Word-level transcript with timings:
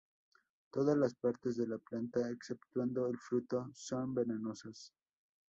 Todas 0.71 0.97
las 0.97 1.13
partes 1.13 1.57
de 1.57 1.67
la 1.67 1.77
planta, 1.77 2.27
exceptuando 2.31 3.07
el 3.07 3.19
fruto, 3.19 3.69
son 3.75 4.15
venenosas. 4.15 4.91